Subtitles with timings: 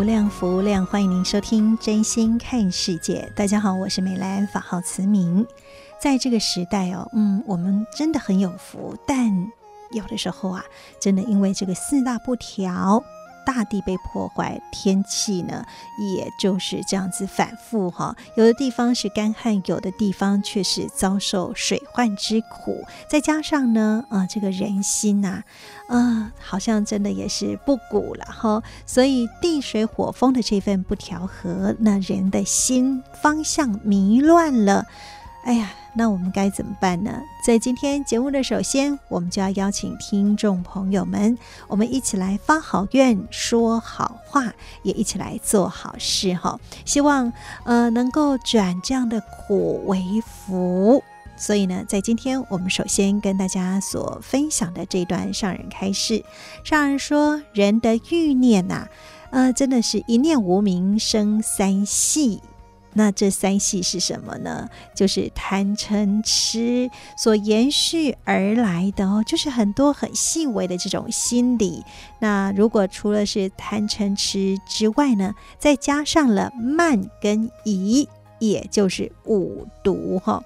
[0.00, 3.30] 无量，福量，欢迎您收听《真心看世界》。
[3.34, 5.46] 大家好，我是美兰，法号慈明。
[6.00, 9.30] 在这个时代哦，嗯，我们真的很有福，但
[9.92, 10.64] 有的时候啊，
[10.98, 13.04] 真的因为这个四大不调。
[13.44, 15.64] 大地被破坏，天气呢，
[15.98, 18.16] 也就是这样子反复哈。
[18.36, 22.84] 有的地方是干旱，有的地方却是遭受水患之苦。
[23.08, 25.42] 再加上呢，啊、这个人心呐、
[25.88, 28.62] 啊，啊、好像真的也是不古了哈。
[28.86, 34.86] 所以地水火风的这份不调和，那人的心方向迷乱了。
[35.44, 35.70] 哎呀。
[35.92, 37.20] 那我们该怎么办呢？
[37.44, 46.60] 在今天节目的首先，我们就要邀请听众朋友们，我们一起来发好愿、说好话，也一起来做好事哈。
[46.84, 47.32] 希望
[47.64, 51.02] 呃能够转这样的苦为福。
[51.36, 56.24] 所以呢，在今天我们首先跟大家所分享的这段上人开示，
[56.62, 58.86] 上人说：人的欲念呐、
[59.30, 62.40] 呃，真的是一念无明生三系。
[62.92, 64.68] 那这三系是什么呢？
[64.94, 71.82] 就是贪嗔痴所延续而来的哦，就是很多很细微的这种心理。
[72.18, 80.42] 那如果除了是贪嗔痴之外呢，再加上了慢跟疑，也就是五毒哈。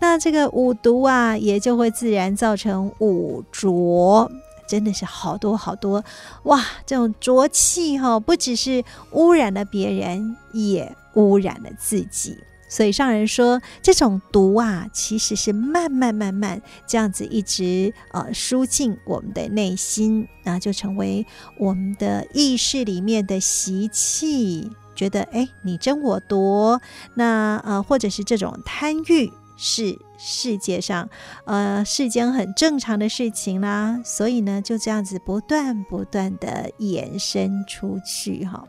[0.00, 4.30] 那这个五毒啊，也就会自然造成五浊，
[4.66, 6.04] 真的是好多好多
[6.44, 6.62] 哇！
[6.86, 12.38] 这种浊气哈，不只是污染了别人，也污染了自己，
[12.68, 21.26] 所以上人说，这种毒啊，其实是慢慢慢慢这样子一直呃输进我们的内心，那就成为
[21.58, 26.80] 我们的意识里面的习气，觉得哎，你争我夺，
[27.14, 31.08] 那呃或者是这种贪欲是世界上
[31.44, 38.64] 呃世间很正常的事情啦，所以呢就这样子不断不断的延伸出去哈。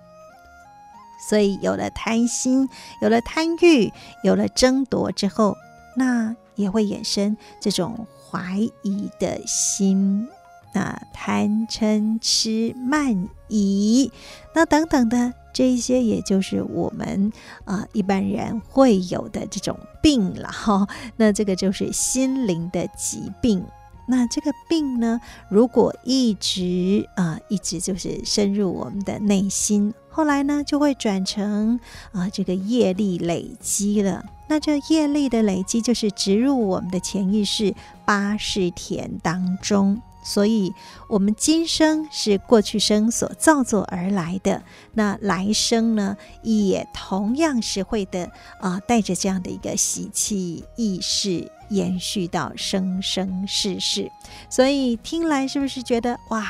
[1.28, 2.70] 所以有了贪心，
[3.02, 3.92] 有了贪欲，
[4.24, 5.56] 有了争夺之后，
[5.98, 10.28] 那也会衍生这种怀疑的心，
[10.74, 14.12] 那贪嗔痴慢疑，
[14.54, 17.32] 那等等的这一些，也就是我们
[17.64, 20.86] 啊、一般人会有的这种病了哈。
[21.16, 23.64] 那这个就是心灵的疾病。
[24.06, 29.94] 那这个病呢，如果一直啊、一直就是深入我们的内心。
[30.10, 31.80] 后来呢，就会转成
[32.12, 34.24] 啊、呃，这个业力累积了。
[34.48, 37.74] 那这业力的累积，就是植入我们的潜意识
[38.06, 40.02] 八识田当中。
[40.26, 40.74] 所以，
[41.08, 44.64] 我们今生是过去生所造作而来的。
[44.94, 54.12] 那来生呢，也同样是会的啊、带着这样的一个习气意识，延续到生生世世。
[54.50, 56.44] 所以，听来是不是觉得哇？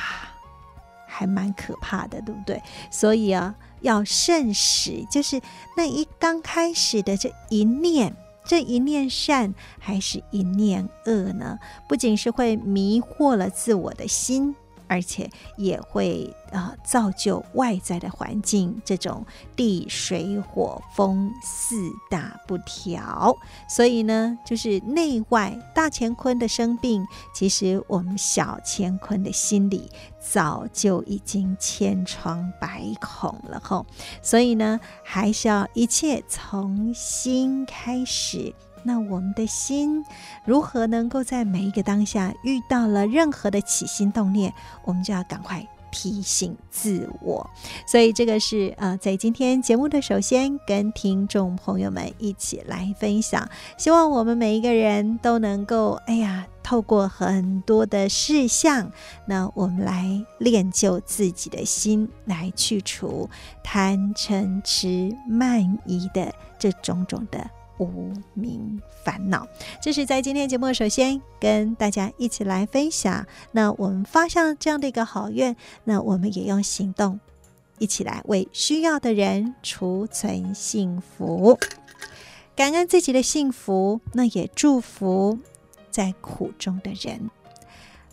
[1.07, 2.61] 还蛮可怕的，对不对？
[2.91, 5.41] 所以啊，要慎始，就是
[5.77, 8.13] 那一刚开始的这一念，
[8.45, 11.57] 这一念善还是一念恶呢？
[11.89, 14.55] 不仅是会迷惑了自我的心。
[14.87, 19.25] 而且也会啊、呃、造就外在的环境，这种
[19.55, 21.75] 地水火风四
[22.09, 23.35] 大不调，
[23.69, 29.89] 所以呢，就是内外大乾坤的生病，其实我们小乾坤的心里
[30.19, 33.85] 早就已经千疮百孔了吼，
[34.21, 38.53] 所以呢，还是要一切从心开始。
[38.85, 40.05] 那我们的心
[40.45, 44.53] 如何能够在每一个当下遇到了任何的起心动念，
[44.83, 47.49] 我们就要赶快提醒自我。
[47.87, 58.91] 所以这个是呃，在今天节目的首先跟听众朋友们一起来分享，希望我们每一个人都能够，哎呀，透过很多的事项，
[59.25, 63.29] 那我们来练就自己的心，来去除
[63.63, 67.49] 贪嗔痴慢疑的这种种的。
[67.77, 69.47] 无名烦恼。
[69.81, 73.25] 这是在今天节目，首先跟大家一起来分享。
[73.51, 77.19] 那我们发下这样的一个好愿，那我们也用行动
[77.77, 81.59] 一起来为需要的人储存幸福，
[82.55, 85.39] 感恩自己的幸福，那也祝福
[85.91, 87.29] 在苦中的人。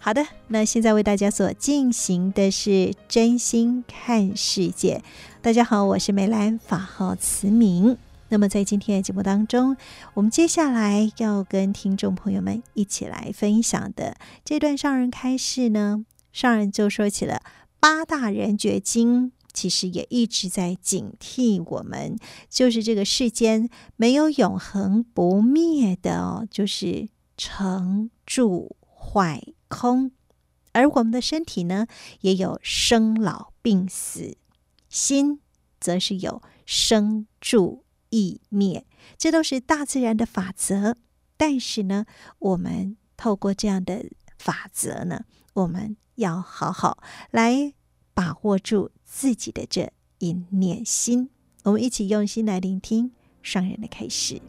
[0.00, 5.00] 好的，那现在为大家所进行的是真心看世界。
[5.40, 7.96] 大家好，我是梅兰，法号慈明。
[8.32, 9.76] 那么在今天的节目当中，
[10.14, 17.42] 我们接下来要跟听众朋友们一起来分享的这段上人开示呢，上人就说起了
[17.78, 22.16] 八大人觉经，其实也一直在警惕我们，
[22.48, 30.10] 就是这个世间没有永恒不灭的哦，就是成住坏空，
[30.72, 31.86] 而我们的身体呢，
[32.22, 34.38] 也有生老病死；
[34.88, 35.38] 心
[35.78, 38.86] 则是有生住意灭，
[39.18, 40.96] 这都是大自然的法则。
[41.36, 42.06] 但是呢，
[42.38, 44.06] 我们透过这样的
[44.38, 45.24] 法则呢，
[45.54, 47.74] 我们要好好来
[48.14, 51.30] 把握住自己的这一念心。
[51.64, 53.10] 我们一起用心来聆听
[53.42, 54.40] 上人的开始。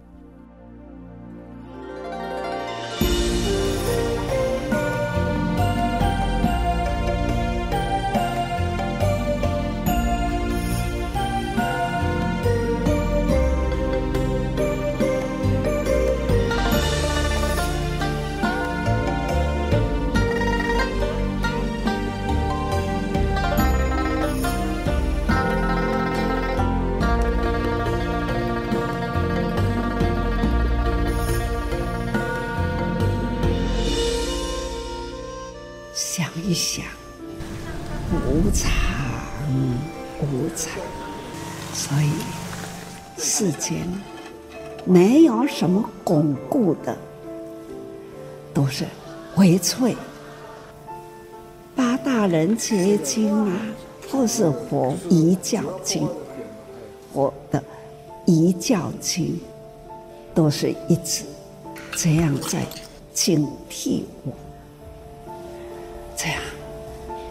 [36.45, 36.83] 一想，
[38.11, 38.69] 无常
[40.19, 40.73] 无常，
[41.73, 42.11] 所以
[43.17, 43.87] 世间
[44.83, 46.97] 没有什么巩固的，
[48.53, 48.85] 都是
[49.37, 49.95] 微脆。
[51.73, 53.57] 八大人觉经啊，
[54.11, 56.05] 或是佛遗教经，
[57.13, 57.63] 佛的
[58.25, 59.39] 遗教经，
[60.35, 61.23] 都是一直
[61.95, 62.65] 这样在
[63.13, 64.33] 警惕我。
[66.23, 66.41] 这样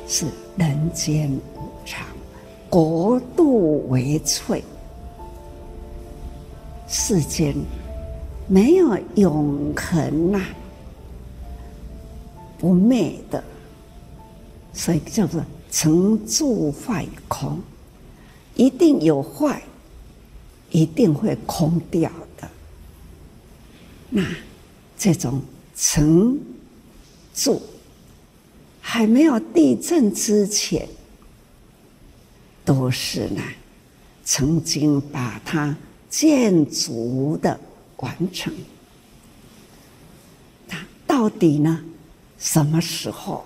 [0.07, 0.27] 是
[0.59, 2.07] 人间无常，
[2.69, 4.63] 国度为脆，
[6.87, 7.57] 世间
[8.47, 10.45] 没有永恒呐、
[12.59, 13.43] 不灭的，
[14.75, 17.59] 所以叫做成住坏空，
[18.57, 19.63] 一定有坏，
[20.71, 22.47] 一定会空掉的。
[24.11, 24.23] 那
[24.99, 25.41] 这种
[25.75, 26.39] 成
[27.33, 27.59] 住。
[28.95, 30.87] 还没有地震之前，
[32.63, 33.41] 都是呢，
[34.23, 35.75] 曾经把它
[36.11, 37.59] 建筑的
[37.97, 38.53] 完成。
[40.69, 41.81] 那到底呢？
[42.39, 43.43] 什么时候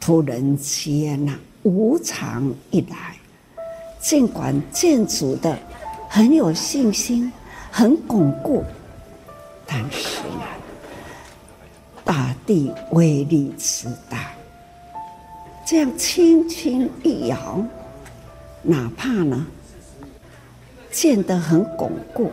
[0.00, 1.32] 突然间呢？
[1.62, 3.16] 无常一来，
[4.02, 5.56] 尽管建筑的
[6.10, 7.32] 很有信心、
[7.70, 8.64] 很巩固，
[9.64, 10.42] 但是呢，
[12.04, 14.32] 大地威力之大。
[15.68, 17.60] 这样轻轻一摇，
[18.62, 19.44] 哪怕呢
[20.92, 22.30] 建得很巩固，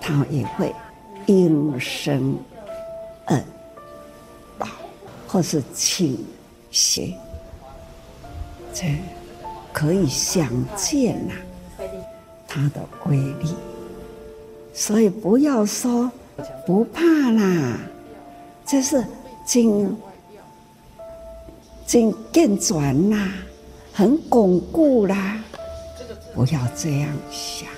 [0.00, 0.74] 它也会
[1.26, 2.34] 应声
[3.26, 3.38] 而
[4.58, 4.66] 倒，
[5.28, 6.18] 或是倾
[6.70, 7.14] 斜。
[8.72, 8.86] 这
[9.70, 11.34] 可以想见呐、
[12.48, 13.54] 它的威力。
[14.72, 16.10] 所以不要说
[16.66, 17.76] 不怕啦，
[18.64, 19.04] 这是
[19.44, 19.94] 经。
[21.90, 23.32] 真健全啦，
[23.92, 25.42] 很巩固啦，
[26.32, 27.68] 不要这样想。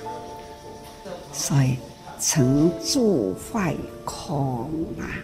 [1.33, 1.79] 所以
[2.21, 4.69] 成住坏空
[5.01, 5.17] 啊，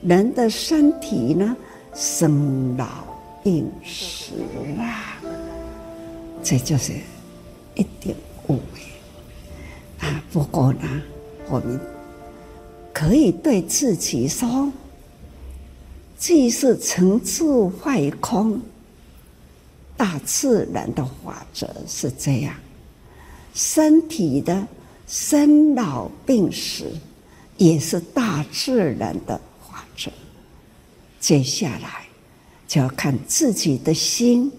[0.00, 1.56] 人的身体呢，
[1.94, 2.88] 生老
[3.44, 4.32] 病死
[4.80, 5.22] 啊，
[6.42, 6.94] 这就是
[7.76, 8.16] 一点
[8.48, 10.20] 误会啊。
[10.32, 11.02] 不过呢，
[11.48, 11.78] 我们
[12.92, 14.72] 可以对自己说。
[16.22, 18.60] 既是成住坏空，
[19.96, 22.54] 大自然的法则是这样，
[23.54, 24.64] 身体的
[25.08, 26.84] 生老病死
[27.56, 29.36] 也是大自然的
[29.68, 30.12] 法则。
[31.18, 32.06] 接下来
[32.68, 34.52] 就要看自己的心，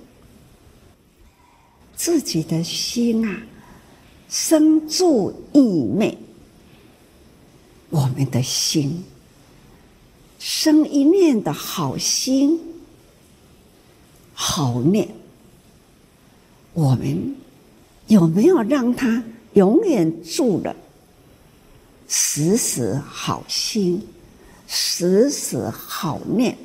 [1.95, 3.41] 自己的心啊，
[4.27, 6.17] 生住异灭，
[7.89, 9.01] 我们的心。
[10.45, 12.59] 生一念的好心、
[14.33, 15.07] 好念，
[16.73, 17.33] 我们
[18.07, 19.23] 有没有让它
[19.53, 20.75] 永远住了？
[22.09, 24.05] 时时好心，
[24.67, 26.57] 时时好念，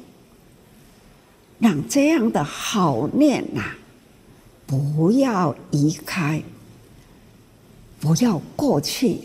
[1.61, 3.63] 让这样的好念呐、
[4.67, 6.43] 不要移开，
[8.01, 9.21] 不要过去，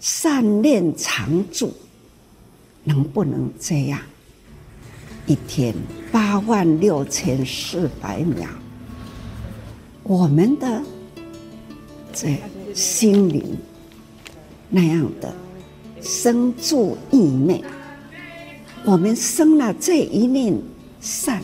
[0.00, 1.72] 善念常驻，
[2.90, 4.00] 能不能这样？
[5.24, 5.72] 一天
[6.10, 8.48] 八万六千四百秒，
[10.02, 10.82] 我们的
[12.12, 12.36] 这
[12.74, 13.56] 心灵。
[14.68, 15.32] 那样的
[16.00, 17.62] 生住意昧，
[18.84, 20.56] 我们生了这一念
[21.00, 21.40] 善，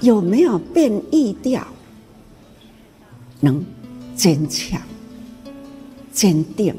[0.00, 1.66] 有没有变异掉？
[3.40, 3.64] 能
[4.14, 4.80] 坚强、
[6.12, 6.74] 坚定，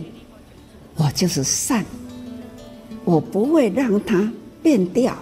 [0.96, 1.86] 我就是善，
[3.10, 5.18] 我不会让它变掉，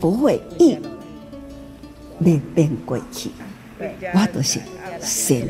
[0.00, 0.76] 不会异，
[2.18, 3.30] 没变过去，
[4.12, 4.58] 我都是
[5.00, 5.40] 善。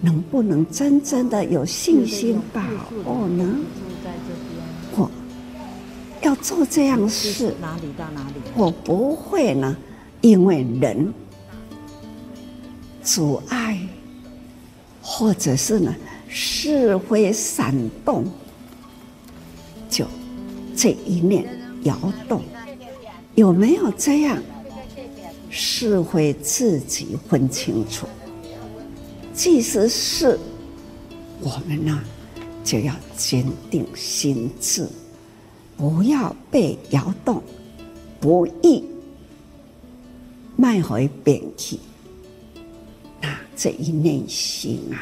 [0.00, 2.64] 能不能真正的有信心把
[3.06, 3.56] 握呢？
[4.92, 5.10] 我
[6.22, 8.34] 要做这样事，哪里到哪里？
[8.54, 9.76] 我不会呢，
[10.20, 11.12] 因为人
[13.02, 13.80] 阻碍，
[15.02, 15.92] 或者是呢，
[16.28, 18.24] 是会闪动，
[19.88, 20.06] 就
[20.76, 21.46] 这一念
[21.84, 21.96] 摇
[22.28, 22.42] 动，
[23.34, 24.42] 有没有这样？
[25.50, 28.06] 是会自己分清楚。
[29.32, 30.38] 即使是
[31.40, 31.98] 我们呢，
[32.62, 34.86] 就要坚定心志，
[35.76, 37.42] 不要被摇动，
[38.20, 38.84] 不易
[40.54, 41.78] 卖回边去。
[43.20, 45.00] 那这一念心啊，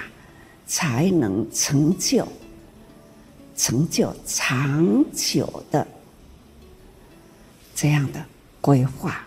[0.65, 2.27] 才能成就，
[3.57, 5.87] 成就长久的
[7.75, 8.25] 这样的
[8.61, 9.25] 规划。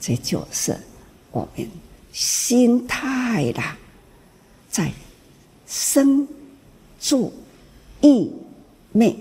[0.00, 0.76] 这就是
[1.30, 1.68] 我们
[2.12, 3.78] 心态啦。
[4.68, 4.90] 在
[5.66, 6.26] 生
[6.98, 7.32] 住
[8.00, 8.32] 意
[8.90, 9.14] 灭，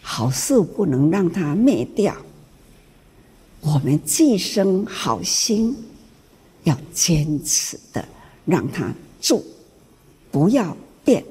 [0.00, 2.16] 好事不能让它灭掉。
[3.60, 5.76] 我们既生好心，
[6.64, 8.06] 要坚持的
[8.44, 9.44] 让它住，
[10.30, 11.22] 不要变，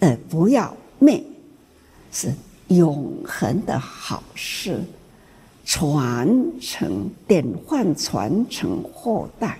[0.00, 1.22] 呃，不要灭，
[2.12, 2.32] 是
[2.68, 4.80] 永恒的好事，
[5.64, 6.28] 传
[6.60, 9.58] 承典范，传承后代，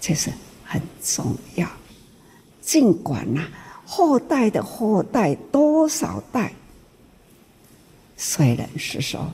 [0.00, 0.30] 这是。
[0.70, 1.66] 很重要，
[2.60, 3.48] 尽管呐、
[3.86, 6.52] 后代的后代多少代，
[8.18, 9.32] 虽然是说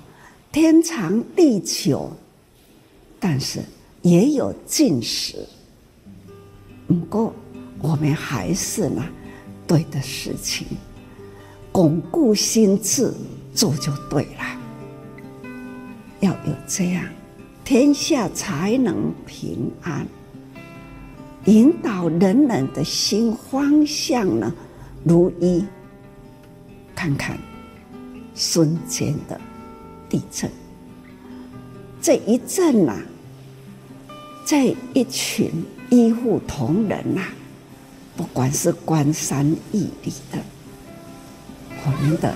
[0.53, 2.09] 天长地久，
[3.19, 3.65] 但是
[4.03, 5.45] 也有尽时。
[6.87, 7.33] 不过
[7.83, 9.05] 我们还是呢，
[9.67, 10.67] 对的事情，
[11.73, 13.13] 巩固心智
[13.55, 14.61] 做就对了。
[16.21, 17.05] 要有这样，
[17.65, 20.07] 天下才能平安。
[21.47, 24.53] 引导人人的心方向呢，
[25.05, 25.65] 如一。
[26.95, 27.37] 看看
[28.35, 29.39] 瞬间的
[30.09, 30.51] 地震，
[32.01, 33.03] 这一震呐、啊，
[34.47, 35.51] 这一群
[35.91, 37.29] 医护同仁呐、啊，
[38.17, 40.39] 不管是关山义理的，
[41.85, 42.35] 我们的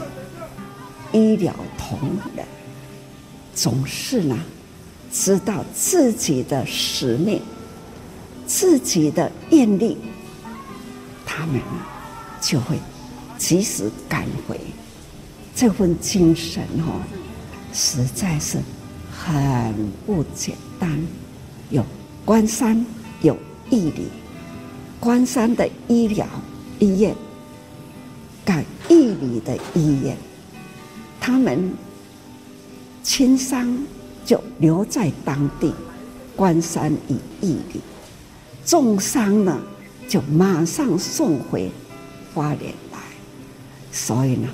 [1.12, 1.99] 医疗同
[2.37, 2.44] 仁，
[3.54, 4.37] 总是呢，
[5.12, 7.40] 知道自己的使命。
[8.47, 9.99] 自己的愿力，
[11.26, 11.85] 他们呢
[12.40, 12.78] 就会
[13.37, 14.58] 及时赶回。
[15.54, 17.02] 这份精神哦，
[17.75, 18.56] 实在是
[19.12, 19.75] 很
[20.06, 20.99] 不简单。
[21.68, 21.85] 有
[22.25, 22.87] 关山，
[23.20, 23.37] 有
[23.68, 24.08] 义理，
[25.00, 26.26] 关山的医疗
[26.78, 27.14] 医院，
[28.45, 30.17] 赶义理的医院，
[31.21, 31.73] 他们
[33.02, 33.78] 轻伤
[34.25, 35.73] 就留在当地，
[36.35, 37.81] 关山与义理。
[38.64, 39.59] 重伤呢，
[40.09, 41.71] 就马上送回
[42.35, 42.99] 花莲来。
[43.93, 44.49] 所以呢，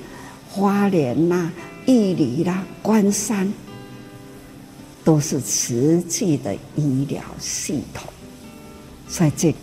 [0.49, 1.53] 花莲呐、啊、
[1.87, 3.53] 义理啦、关山，
[5.03, 8.09] 都是实际的医疗系统。
[9.09, 9.55] 所以这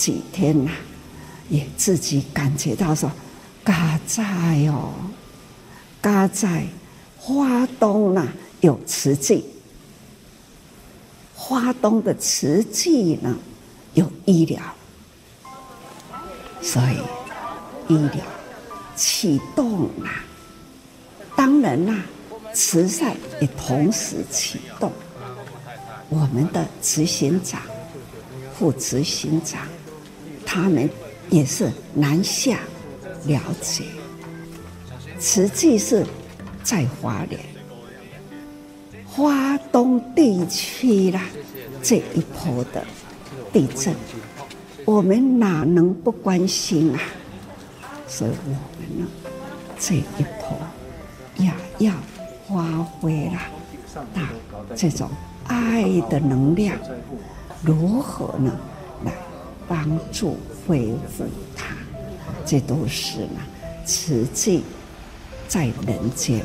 [0.00, 0.70] 几天呐、
[1.50, 3.12] 也自己感觉到说，
[3.62, 4.24] 嘎在
[4.68, 4.94] 哦，
[6.00, 6.64] 嘎在
[7.18, 8.26] 花东呢
[8.60, 9.44] 有慈济，
[11.34, 13.36] 花东的慈济呢。
[13.92, 14.62] 有医疗，
[16.62, 18.24] 所以医疗
[18.94, 20.08] 启动了。
[21.34, 22.04] 当然啦，
[22.54, 24.92] 慈善也同时启动。
[26.08, 27.60] 我们的执行长、
[28.56, 29.66] 副执行长，
[30.52, 30.90] 他们
[31.28, 32.58] 也是南下
[33.26, 33.84] 了解。
[35.20, 36.04] 实际是
[36.64, 37.40] 在华联、
[39.06, 41.22] 华东地区啦
[41.80, 42.84] 这一波的。
[43.52, 43.94] 地震
[44.84, 47.00] 我们哪能不关心啊？
[48.08, 48.48] 所以我
[48.80, 49.06] 们呢，
[49.78, 50.58] 这一波
[51.36, 51.92] 也要
[52.48, 53.40] 发挥了
[54.12, 54.28] 大
[54.74, 55.08] 这种
[55.46, 56.76] 爱的能量，
[57.62, 58.52] 如何呢？
[59.70, 60.36] 帮助
[60.66, 61.24] 恢复
[61.54, 61.76] 它，
[62.44, 63.40] 这都是呢，
[63.86, 64.64] 慈济
[65.46, 66.42] 在人间，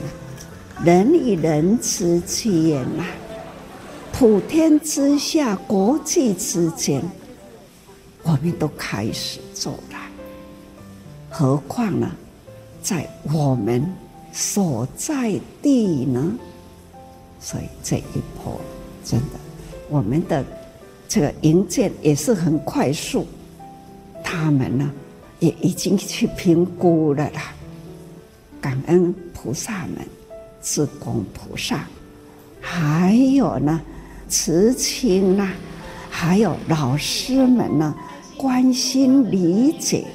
[0.84, 3.04] 人与人之间呐，
[4.14, 7.04] 普天之下，国际之间，
[8.22, 9.98] 我们都开始做了，
[11.28, 12.12] 何况呢，
[12.84, 13.92] 在我们
[14.32, 16.32] 所在地呢？
[17.40, 18.62] 所以这一波
[19.04, 19.40] 真的，
[19.90, 20.46] 我们的
[21.08, 23.26] 这个营建也是很快速，
[24.24, 24.92] 他们呢
[25.40, 27.54] 也已经去评估了啦。
[28.60, 29.98] 感恩菩萨们、
[30.62, 31.86] 志工菩萨，
[32.60, 33.80] 还有呢
[34.28, 35.52] 慈亲呐，
[36.10, 37.96] 还有老师们呢，
[38.36, 40.06] 关心理解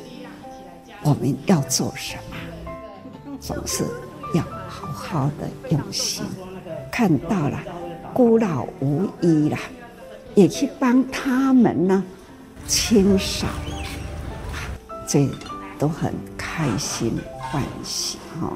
[1.02, 2.36] 我们要做什么，
[3.40, 3.84] 总是
[4.34, 6.24] 要好好的用心。
[6.90, 7.58] 看到了
[8.12, 9.56] 孤老无依了，
[10.34, 12.02] 也去帮他们呢
[12.66, 13.46] 清扫，
[15.06, 15.28] 这
[15.78, 17.12] 都很开心。
[17.38, 18.52] 欢喜哈，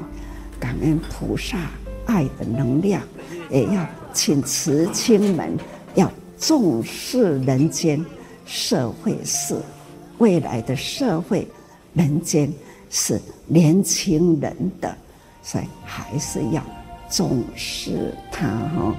[0.57, 1.57] 感恩菩萨
[2.05, 3.01] 爱的能量，
[3.49, 5.57] 也要请慈亲们
[5.95, 8.03] 要重视人间
[8.45, 9.61] 社会事，
[10.17, 11.45] 未来的社会
[11.93, 12.49] 人间
[12.89, 14.97] 是年轻人的，
[15.43, 16.63] 所以还是要
[17.09, 18.95] 重视它哈。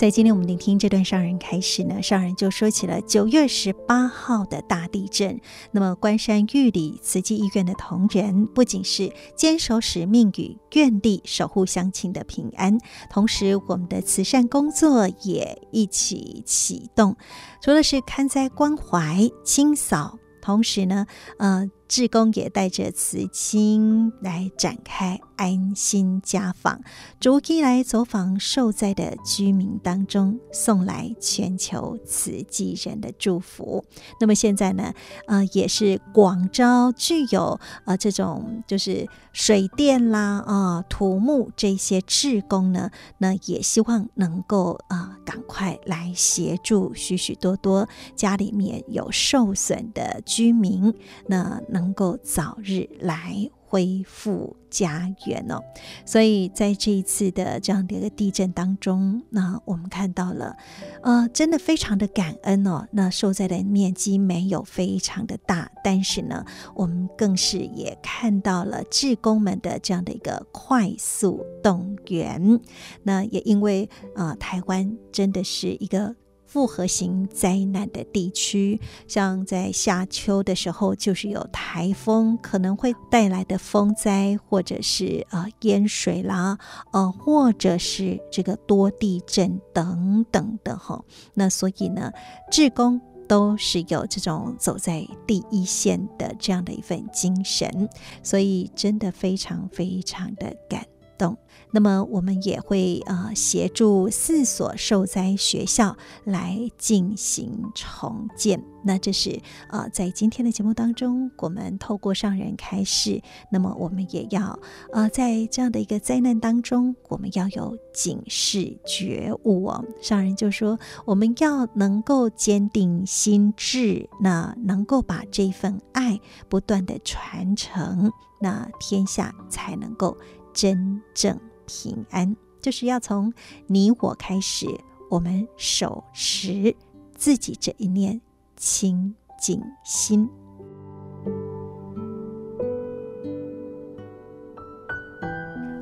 [0.00, 5.38] 在今天我们聆听这段上人开始呢，上人就说起了九月十八号的大地震。
[5.72, 12.78] 那么关山玉里慈济医院的同仁，不仅是坚守使命与愿力，守护乡亲的平安，
[13.10, 17.14] 同时我们的慈善工作也一起启动，
[17.60, 21.70] 除了是看灾关怀、清扫，同时呢，呃。
[21.90, 26.80] 志工也带着慈亲来展开安心家访，
[27.18, 33.84] 逐一来走访受灾的居民当中，送来全球慈济人的祝福。
[34.20, 34.94] 那么现在呢，
[35.26, 50.94] 呃，也是广招具有呃这种就是水电啦啊、呃、土木这些志工呢，那也希望能够啊、呃、赶快来协助许许多多家里面有受损的居民，
[51.26, 51.79] 那能。
[51.80, 55.62] 能够早日来恢复家园哦，
[56.04, 60.56] 所以在这一次的这样的一个地震当中，那我们看到了，
[61.02, 62.86] 呃，真的非常的感恩哦。
[62.90, 72.60] 那受灾的面积没有非常的大，但是呢，我们更是也看到了志工们的这样的一个快速动员。
[73.04, 76.14] 那也因为、呃，台湾真的是一个。
[76.50, 86.58] 复合型灾难的地区，像在夏秋的时候，就是有台风可能会带来的风灾，或者是呃淹水啦，
[86.92, 91.04] 呃，或者是这个多地震等等的哈。
[91.34, 92.10] 那所以呢，
[92.50, 97.88] 志工都是有这种走在第一线的这样的一份精神，
[98.24, 100.84] 所以真的非常非常的感
[101.20, 101.36] 动。
[101.72, 108.64] 那么我们也会呃协助四所受灾学校来进行重建。
[108.82, 114.58] 那这是呃在今天的节目当中，我们透过上人开示，那么我们也要
[114.92, 119.84] 呃在这样的一个灾难当中，我们要有警示觉悟哦。
[120.00, 130.16] 上人就说，我们要能够坚定心志，那能够把这份爱不断的传承，那天下才能够
[130.60, 131.40] 真正。
[131.64, 133.32] 平安就是要从
[133.66, 134.66] 你我开始，
[135.08, 136.76] 我们手持
[137.14, 138.20] 自己这一念
[138.58, 140.28] 清净心。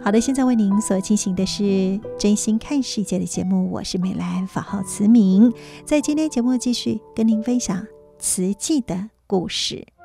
[0.00, 5.52] 好的，现在为您所进行的是真心看世界的节目，我是美兰，法号慈明。
[5.84, 7.84] 在今天节目继续跟您分享
[8.18, 9.97] 慈济的故事。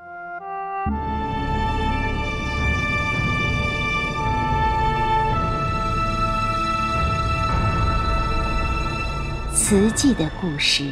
[9.55, 10.91] 慈济的故事，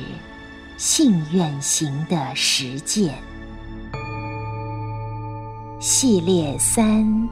[0.77, 3.15] 信愿行的实践。
[5.79, 7.27] 系列三：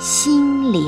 [0.00, 0.82] 心莲。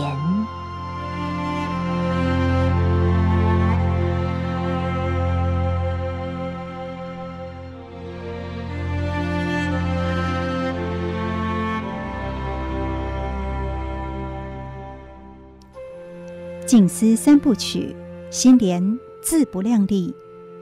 [16.66, 17.96] 静思三部曲，
[18.30, 20.14] 新莲自不量力。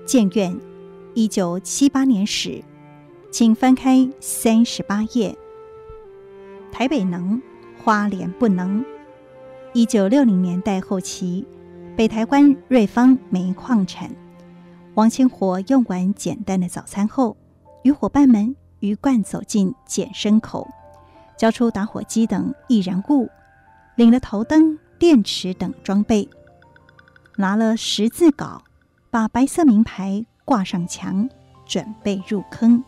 [0.05, 0.57] 建院，
[1.15, 2.63] 一九七八年始，
[3.33, 5.37] 请翻开三十八页。
[6.71, 7.43] 台北能，
[7.83, 8.85] 花莲不能。
[9.73, 11.45] 一九六零年代后期，
[11.97, 14.11] 北台湾瑞芳煤矿产。
[14.95, 17.37] 王清火用完简单的早餐后，
[17.83, 20.69] 与伙伴们鱼贯走进检身口，
[21.37, 23.29] 交出打火机等易燃物，
[23.97, 24.79] 领了头灯。
[24.99, 26.27] 电池等装备，
[27.37, 28.61] 拿了十字镐，
[29.11, 31.29] 把白色名牌挂上墙，
[31.67, 32.83] 准备入坑。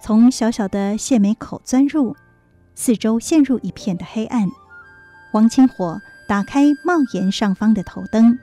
[0.00, 2.16] 从小小的泄煤口钻入，
[2.74, 4.48] 四周陷入一片的黑暗。
[5.32, 8.38] 王清火打开帽檐上方的头灯，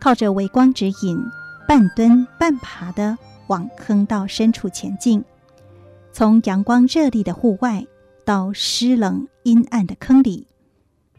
[0.00, 1.18] 靠着微光指引，
[1.66, 5.24] 半蹲半爬的往坑道深处前进。
[6.12, 7.86] 从阳光热烈的户外
[8.24, 10.48] 到湿冷阴暗的坑里。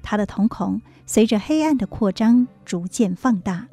[0.04, 0.82] 他的瞳孔
[1.13, 3.67] 随着黑暗的扩张逐渐放大，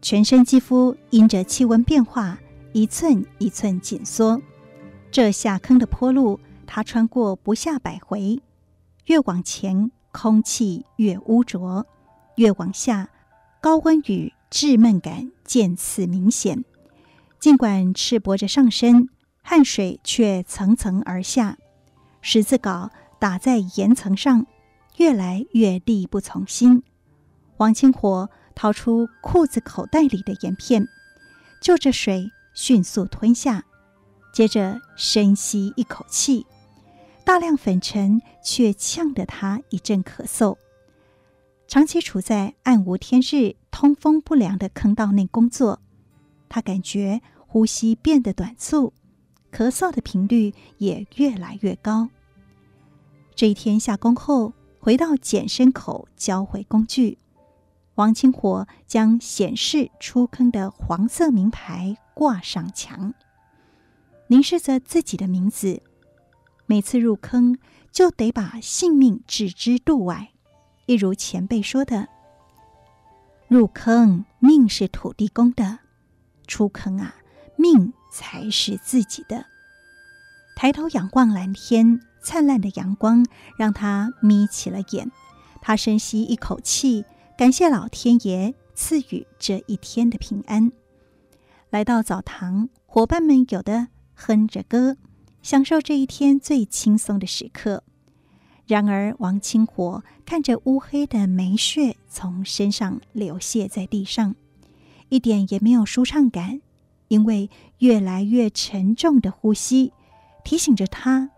[0.00, 2.38] 全身肌肤因着气温变化
[2.72, 4.40] 一寸一寸紧缩。
[5.10, 8.40] 这下坑的坡路，他穿过不下百回。
[9.04, 11.84] 越往前，空气越污浊；
[12.36, 13.10] 越往下，
[13.60, 16.64] 高温与滞闷感渐次明显。
[17.38, 19.10] 尽管赤膊着上身，
[19.42, 21.58] 汗水却层层而下。
[22.22, 22.88] 十字镐
[23.18, 24.46] 打在岩层上。
[24.96, 26.82] 越来越力不从心，
[27.56, 30.86] 王清火掏出裤子口袋里的盐片，
[31.62, 33.64] 就着水迅速吞下，
[34.34, 36.44] 接着深吸一口气，
[37.24, 40.56] 大量粉尘却呛得他一阵咳嗽。
[41.66, 45.80] 长期处在暗无天日、通风不良的坑道内工作，
[46.48, 48.92] 他感觉呼吸变得短促，
[49.50, 52.10] 咳嗽的频率也越来越高。
[53.34, 54.52] 这一天下工后。
[54.80, 57.18] 回到检身口交回工具，
[57.96, 63.12] 王清火将显示出坑的黄色名牌挂上墙，
[64.28, 65.82] 凝视着自己的名字。
[66.64, 67.58] 每次入坑
[67.92, 70.32] 就得把性命置之度外，
[70.86, 72.08] 一如前辈说的
[73.48, 75.80] ：“入坑命是土地公的，
[76.46, 77.16] 出坑啊
[77.56, 79.44] 命才是自己的。”
[80.56, 82.00] 抬头仰望蓝天。
[82.22, 83.24] 灿烂的阳光
[83.56, 85.10] 让他眯起了眼，
[85.60, 87.04] 他深吸一口气，
[87.36, 90.72] 感谢老天爷赐予这一天的平安。
[91.70, 94.96] 来到澡堂，伙伴们有的哼着歌，
[95.42, 97.84] 享受这一天最轻松的时刻。
[98.66, 104.36] 然而，王清活看着乌黑的煤屑从身上流泻在地上，
[105.08, 106.60] 一点也没有舒畅感，
[107.08, 109.92] 因为越来越沉重的呼吸
[110.44, 111.30] 提醒着他。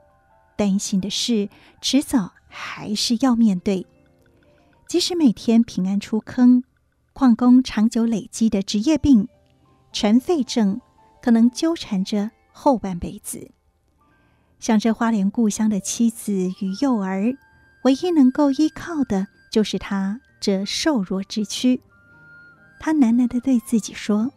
[0.62, 1.48] 担心的事，
[1.80, 3.84] 迟早还是要面对。
[4.86, 6.62] 即使每天平安出坑，
[7.12, 9.26] 矿工长久累积的职业病——
[9.92, 10.80] 尘肺症，
[11.20, 13.50] 可能纠缠着后半辈子。
[14.60, 17.36] 想着花莲故乡的妻子与幼儿，
[17.82, 21.80] 唯一能够依靠的，就是他这瘦弱之躯。
[22.78, 24.30] 他喃喃地对自己说：“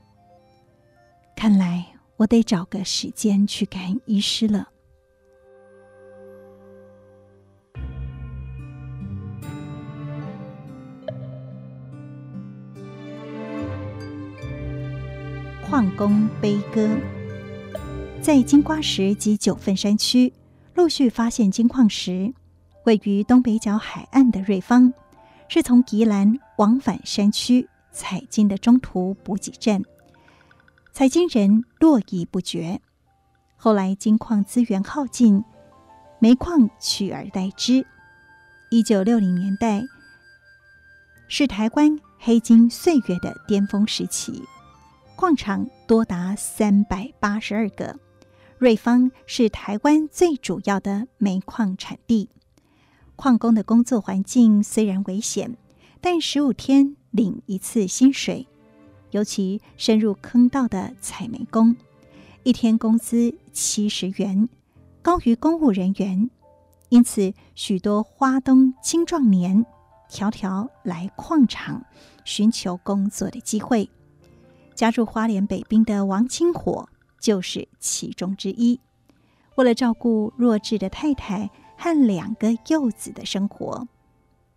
[1.38, 4.70] 看来我得找个时间去看医师了。”
[15.67, 16.88] 矿工悲歌，
[18.21, 20.32] 在金瓜石及九份山区
[20.75, 22.32] 陆续发现金矿时，
[22.86, 24.93] 位于东北角海岸的瑞芳，
[25.49, 29.82] 是从宜兰往返山区采金的中途补给站，
[30.93, 32.80] 采金人络绎不绝。
[33.56, 35.43] 后来金矿资源耗尽，
[36.19, 37.86] 煤矿取而代之。
[38.69, 39.84] 一九六零年代
[41.28, 44.43] 是台湾黑金岁月的巅峰时期。
[45.15, 47.97] 矿场多达三百八十二个，
[48.58, 52.30] 瑞芳是台湾最主要的煤矿产地。
[53.15, 55.56] 矿工的工作环境虽然危险，
[56.01, 58.45] 但十五天领一次薪水。
[59.12, 61.78] 尤其深入坑道的采煤工，
[62.43, 64.49] 一天工资七十元，
[65.01, 66.30] 高于公务人员。
[66.89, 69.65] 因此，许多花东青壮年
[70.10, 71.86] 条条来矿场
[72.25, 73.89] 寻求工作的机会。
[74.76, 76.88] 加入花莲北滨的王清火
[77.20, 78.80] 就是其中之一。
[79.56, 83.88] 为了照顾弱智的太太和两个幼子的生活，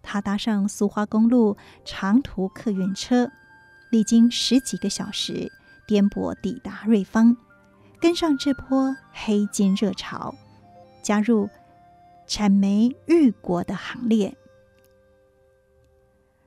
[0.03, 3.31] 他搭上苏花公路长途客运车，
[3.91, 5.51] 历经十几个小时
[5.87, 7.37] 颠簸抵达瑞芳，
[8.01, 10.35] 跟上这波黑金热潮，
[11.01, 11.49] 加入
[12.27, 14.37] 产煤裕国的行列。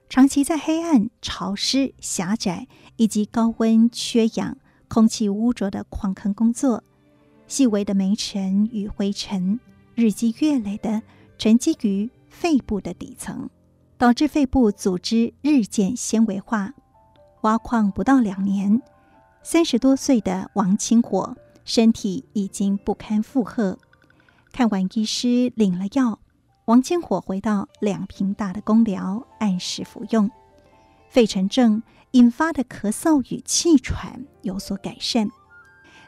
[0.09, 2.67] 长期在黑暗、潮湿、狭窄
[3.01, 4.55] 以及高温、缺氧、
[4.87, 6.83] 空气污浊的矿坑工作，
[7.47, 9.59] 细微的煤尘与灰尘
[9.95, 11.01] 日积月累地
[11.35, 13.49] 沉积于肺部的底层，
[13.97, 16.75] 导致肺部组织日渐纤维化。
[17.41, 18.79] 挖矿不到两年，
[19.41, 21.35] 三十多岁的王清火
[21.65, 23.79] 身体已经不堪负荷。
[24.51, 26.19] 看完医师，领了药。
[26.65, 30.29] 王清火回到两平大的工寮，按时服用，
[31.09, 35.29] 肺尘症引发的咳嗽与气喘有所改善，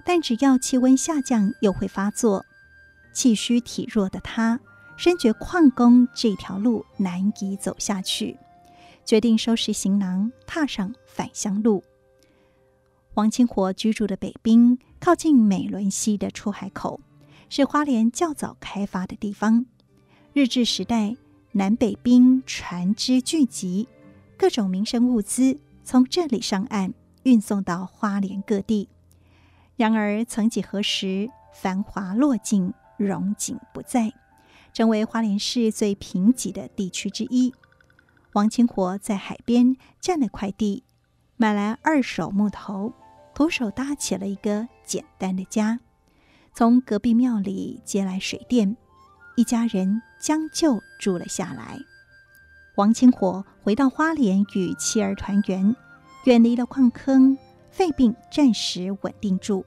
[0.06, 2.46] 但只要气温下降又会发作。
[3.14, 4.60] 气虚体弱的他，
[4.98, 8.38] 深觉矿工这条路难以走下去，
[9.06, 11.84] 决定收拾行囊，踏上返乡路。
[13.14, 17.00] 王清火居住的北滨靠近美仑溪的出海口，
[17.48, 19.66] 是花莲较早开发的地方。
[20.34, 21.16] 日治时代，
[21.52, 23.88] 南北滨船只聚集，
[24.36, 26.94] 各种民生物资从这里上岸，
[27.24, 28.90] 运送到花莲各地。
[29.76, 34.14] 然而，曾几何时，繁华落尽，荣景不再，
[34.74, 37.54] 成为花莲市最贫瘠的地区之一。
[38.34, 40.84] 王清火在海边占了块地，
[41.38, 42.94] 买来二手木头，
[43.36, 45.80] 徒手搭起了一个简单的家，
[46.54, 48.78] 从隔壁庙里接来水电。
[49.36, 51.80] 一家人将就住了下来。
[52.76, 55.76] 王清火回到花莲与妻儿团圆，
[56.26, 57.38] 远离了矿坑，
[57.70, 59.64] 肺病暂时稳定住，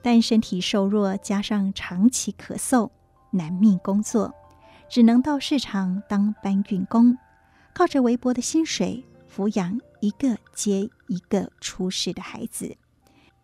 [0.00, 2.90] 但身体瘦弱，加上长期咳嗽，
[3.32, 4.32] 难觅工作，
[4.88, 7.18] 只能到市场当搬运工，
[7.74, 12.76] 靠着微薄的薪水抚养一个接一个出世的孩子。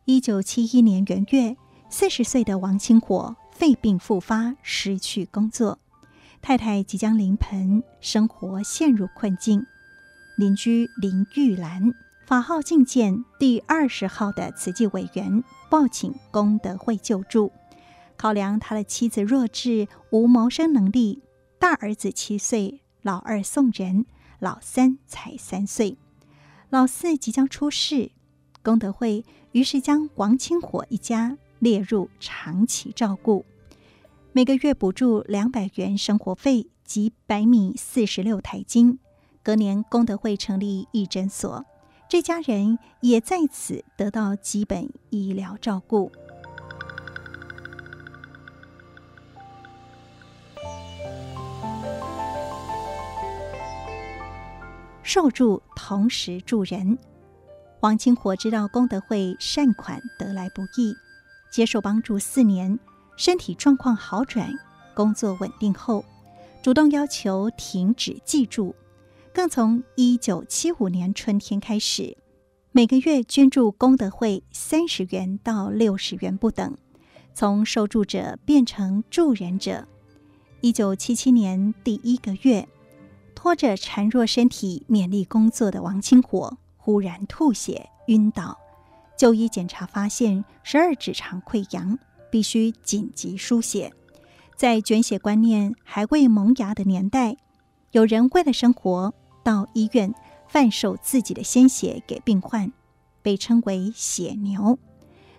[0.05, 1.57] 一九七一年元月，
[1.91, 3.35] 四十岁的王清火。
[3.53, 5.79] 肺病复发，失去工作，
[6.43, 9.65] 太太即将临盆，生活陷入困境。
[10.37, 11.95] 邻居林玉兰
[12.27, 17.53] 法号进见第二十号的慈济委员，报请功德会救助。
[18.17, 21.23] 考量他的妻子弱智，无谋生能力，
[21.61, 24.07] 大儿子七岁，老二送人，
[24.41, 25.97] 老三才三岁，
[26.71, 28.11] 老四即将出世。
[28.65, 33.45] 功德会于是将王清火一家列入长期照顾。
[34.35, 38.99] 每个月补助两百元生活费及百米四十六台斤。
[39.42, 41.66] 隔年，功德会成立义诊所，
[42.09, 46.11] 这家人也在此得到基本医疗照顾。
[55.03, 56.97] 受助同时助人，
[57.81, 60.95] 王清火知道功德会善款得来不易，
[61.53, 62.79] 接受帮助四年。
[63.16, 64.53] 身体状况好转，
[64.94, 66.05] 工作稳定后，
[66.62, 68.75] 主动要求停止寄住，
[69.33, 72.16] 更从一九七五年春天开始，
[72.72, 76.77] 每个月捐助功德会三十元到六十元不等，
[77.35, 79.87] 从受助者变成助人者。
[80.61, 82.68] 一九七七年第一个月，
[83.35, 88.59] 拖着孱弱身体勉力工作的王清火忽然吐血晕倒，
[89.16, 91.98] 就医检查发现十二指肠溃疡。
[92.33, 93.92] 必须紧急输血，
[94.57, 97.37] 在捐血观念还未萌芽的年代，
[97.90, 99.12] 有人为了生活
[99.45, 100.14] 到医院
[100.49, 102.73] 贩售自己的鲜血给病患，
[103.21, 104.79] 被称为血牛。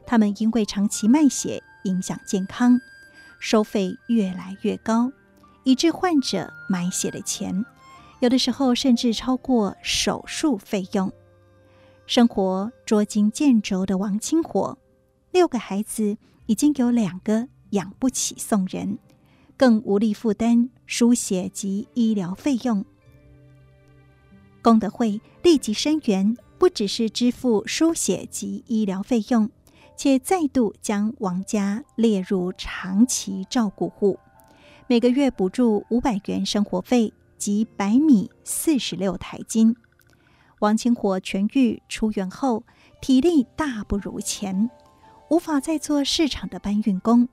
[0.06, 2.80] 他们因为长期卖血影响健康，
[3.40, 5.12] 收费越来越高，
[5.64, 7.66] 以致患者买血的钱
[8.20, 11.12] 有的时候甚至超过手术费用。
[12.06, 14.78] 生活捉襟见肘的王清火，
[15.32, 16.20] 六个孩子。
[16.46, 18.98] 已经有两个养不起送人，
[19.56, 22.84] 更无力负担输血及医疗费用。
[24.62, 29.50] 功德会立即声援，不只是支付输血及医疗费用，
[29.98, 34.20] 且再度将王家列入长期照顾户，
[34.88, 39.76] 每个月补助五百元生活费及白米四十六台斤。
[40.60, 42.64] 王清火痊愈出院后，
[43.02, 44.70] 体力大不如前。
[45.34, 47.28] 无法再做市场的搬运工，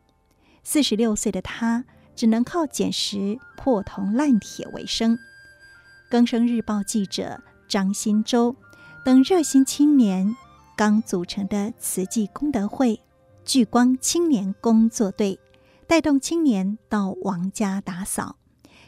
[0.64, 1.84] 四十六岁的他
[2.16, 5.18] 只能靠捡拾破铜烂铁为生。
[6.08, 8.56] 更生日报记者张新洲
[9.04, 10.34] 等热心青年
[10.78, 13.02] 刚组成的慈济功德会
[13.44, 15.38] 聚光青年工作队，
[15.86, 18.36] 带动青年到王家打扫，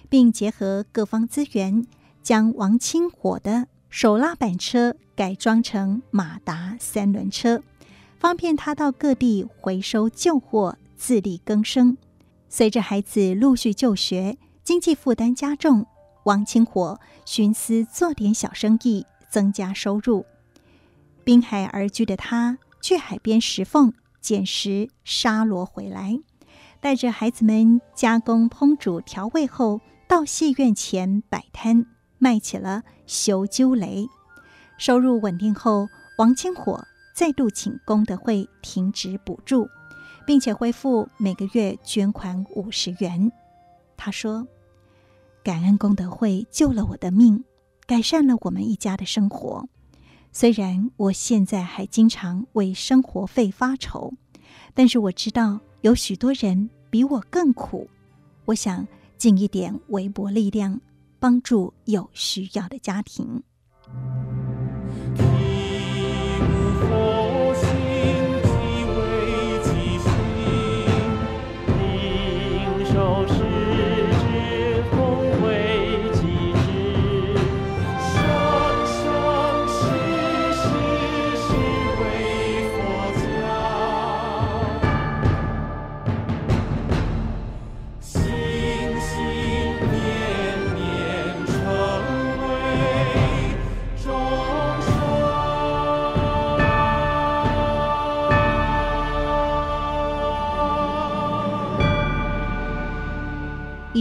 [0.09, 1.87] 并结合各方资源，
[2.23, 7.63] 将王清火的手拉板车改装成马达三轮车，
[8.23, 11.99] 方便他到各地回收旧货，自力更生。
[12.49, 15.87] 随着孩子陆续就学，经济负担加重，
[16.23, 20.25] 王清火寻思做点小生意，增加收入。
[21.25, 26.21] 滨海而居的他，去海边石缝捡拾沙螺回来，
[26.81, 31.87] 带着孩子们加工烹煮调味后，到戏院前摆摊
[32.19, 33.89] 卖起了烧酒螺。
[34.79, 39.69] 收入稳定后，王清火再度请功德会停止补助，
[40.27, 43.31] 并且恢复每个月捐款五十元。
[43.97, 44.47] 他说
[45.45, 47.45] ：“感恩功德会救了我的命，
[47.87, 49.69] 改善了我们一家的生活。”
[50.33, 54.15] 虽然我现在还经常为生活费发愁，
[54.73, 57.87] 但是我知道有许多人比我更苦。
[58.47, 60.81] 我想尽一点微薄力量，
[61.21, 63.43] 帮助有需要的家庭。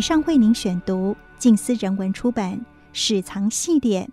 [0.02, 2.58] 上为您选读静思人文出版
[2.92, 4.06] 《史藏系列》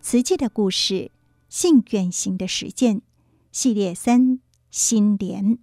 [0.00, 1.10] 瓷器的故事，
[1.48, 3.02] 性远行的实践
[3.50, 4.38] 系列三
[4.70, 5.58] 心莲。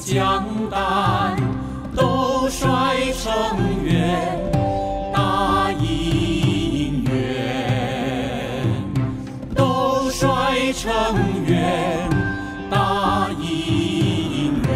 [0.00, 1.36] 江丹
[1.94, 3.32] 都率成
[3.84, 4.52] 愿，
[5.12, 8.64] 大因缘，
[9.56, 12.08] 都率成愿，
[12.70, 14.68] 大因缘。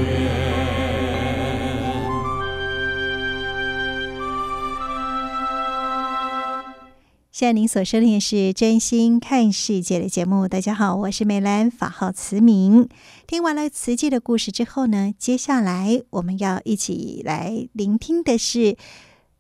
[7.31, 10.47] 现在您所收听的是《真心看世界》的节目。
[10.47, 12.89] 大家好，我是美兰，法号慈明。
[13.33, 18.77] 听完了慈济的故事之后呢，接下来我们要一起来聆听的是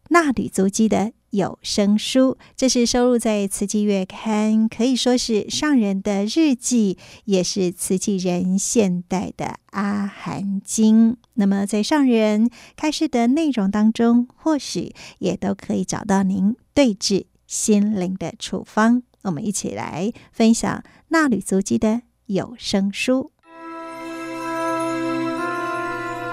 [0.08, 2.38] 纳履足迹的有声书。
[2.56, 11.18] 这是收录在《慈济月刊》，可以说是上人的日记，也是慈济人现代的阿含经。
[11.34, 19.02] 那么在上人开示的内容当中，或许也都可以找到您对治心灵的处方。
[19.24, 23.32] 我们一起来分享纳履足迹的有声书。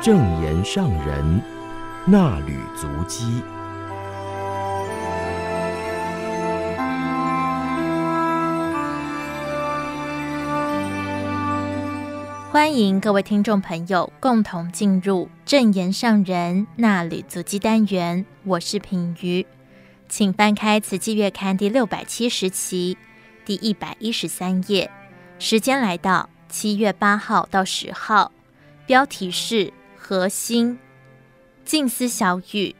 [0.01, 1.41] 正言上人
[2.05, 3.43] 那履足迹，
[12.49, 18.25] 欢迎各位听众朋友共同进入正言上人那履足迹单元。
[18.45, 19.45] 我是品瑜，
[20.07, 22.97] 请翻开《慈济月刊》第六百七十期
[23.43, 24.89] 第一百一十三页，
[25.39, 28.31] 时间来到七月八号到十号，
[28.87, 29.73] 标题是。
[30.09, 30.79] 核心
[31.63, 32.75] 静思小语，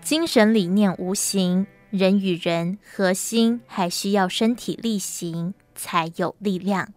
[0.00, 6.94] 精神理念无形，人与人核心还需要身体力行才有力量。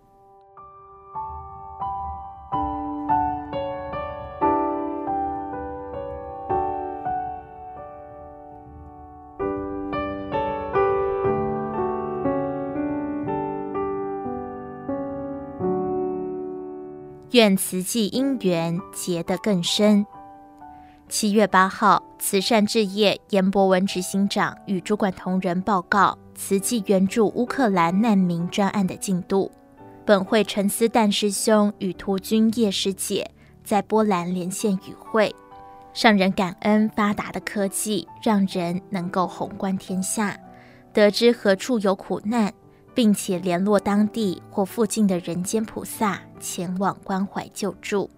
[17.32, 20.05] 愿慈济因缘结得更深。
[21.07, 29.49] 七月八号，慈善置业严博文执行长与主管同仁报告慈济援助乌克兰难民专案的进度。
[30.05, 33.29] 本会陈思旦师兄与涂君叶师姐
[33.63, 35.34] 在波兰连线与会，
[35.93, 40.38] 上人感恩发达的科技，让人能够宏观天下，
[40.91, 42.51] 得知何处有苦难。
[42.93, 48.09] 并且联络当地或附近的人间菩萨前往关怀救助。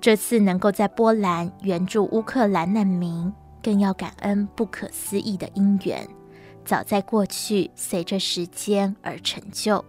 [0.00, 6.06] 这次能够在波兰援助乌克兰难民，更要感恩不可思议的因缘，
[6.64, 9.84] 早在过去随着时间而成就。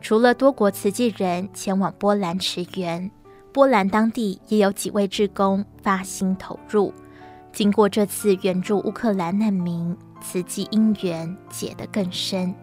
[0.00, 3.10] 除了多国慈济人前往波兰驰援，
[3.54, 6.92] 波兰当地也有几位志工发心投入。
[7.50, 12.54] 经过这次援助乌克兰难民，慈济因缘结得更深。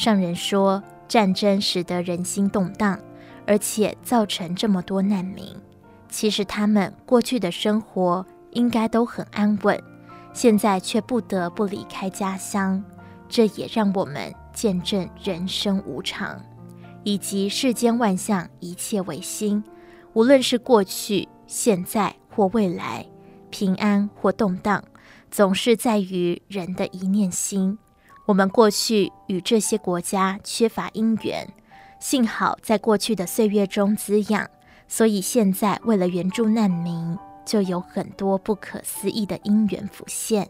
[0.00, 2.98] 上人说，战争使得人心动荡，
[3.46, 5.54] 而且造成这么多难民。
[6.08, 9.78] 其实他们过去的生活应该都很安稳，
[10.32, 12.82] 现在却不得不离开家乡，
[13.28, 16.42] 这也让我们见证人生无常。
[17.04, 19.62] 以及世间万象，一切唯心。
[20.14, 23.04] 无论是过去、现在或未来，
[23.50, 24.82] 平安或动荡，
[25.30, 27.76] 总是在于人的一念心。
[28.30, 31.48] 我们过去与这些国家缺乏因缘，
[31.98, 34.48] 幸好在过去的岁月中滋养，
[34.86, 40.48] 所以现在为了援助难民，就有很多不可思议的因缘浮现。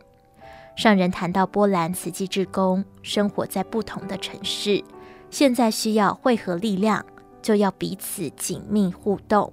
[0.76, 4.85] 上人谈到波兰慈济志工生活在不同的城市。
[5.31, 7.03] 现在需要汇合力量，
[7.41, 9.51] 就要彼此紧密互动，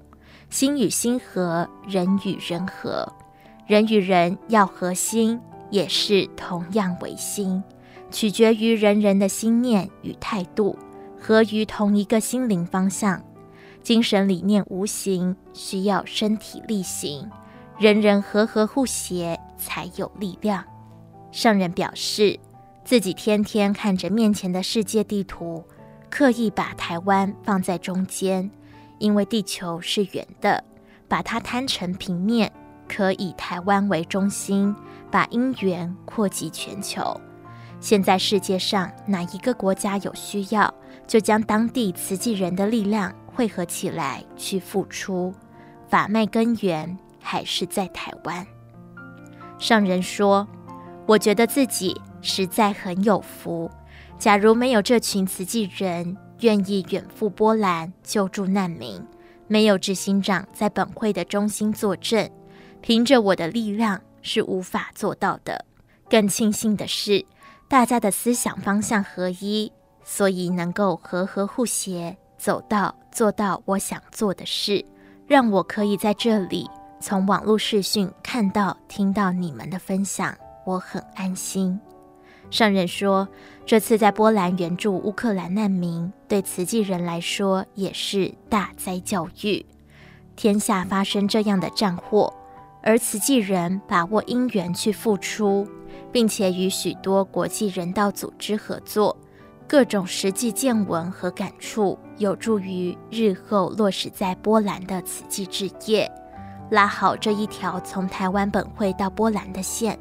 [0.49, 3.07] 心与心合，人与人合，
[3.67, 7.63] 人与人要合心，也是同样为心，
[8.11, 10.77] 取决于人人的心念与态度，
[11.19, 13.21] 合于同一个心灵方向。
[13.83, 17.29] 精神理念无形，需要身体力行，
[17.77, 20.63] 人人和和互协，才有力量。
[21.31, 22.39] 上人表示。
[22.83, 25.61] 自己天天看着面前的世界地图，
[26.09, 28.49] 刻意把台湾放在中间，
[28.97, 30.63] 因为地球是圆的，
[31.05, 32.49] 把它摊成平面，
[32.87, 34.73] 可以台湾为中心，
[35.11, 37.19] 把因缘扩及全球。
[37.79, 40.73] 现在世界上哪一个国家有需要，
[41.05, 45.33] 就将当地慈济人的力量汇合起来去付出，
[45.87, 48.45] 法脉根源还是在台湾。
[49.59, 50.47] 上人说
[51.05, 53.69] ：“我觉得自己。”实在很有福。
[54.17, 59.01] 假如没有这群慈济人愿意远赴波兰救助难民，
[59.47, 62.29] 没有执行长在本会的中心坐镇，
[62.81, 65.63] 凭着我的力量是无法做到的。
[66.09, 67.23] 更庆幸的是，
[67.69, 69.71] 大家的思想方向合一，
[70.03, 74.85] 所以能够和合互协，走到做到我想做的事，
[75.27, 76.69] 让我可以在这里
[77.01, 80.33] 从网络视讯看到、听到你们的分享，
[80.65, 81.77] 我很安心。
[82.49, 83.27] 上人说，
[83.65, 89.65] 这次在波兰援助乌克兰难民，对慈济人来说也是大灾教育。
[90.37, 92.33] 天下发生这样的战祸，
[92.81, 95.67] 而慈济人把握因缘去付出，
[96.11, 99.15] 并且与许多国际人道组织合作，
[99.67, 106.09] 各种实际见闻和感触，有助于日后落实在波兰的慈济志业，
[106.71, 109.97] 拉好这一条从台湾本会到波兰的线。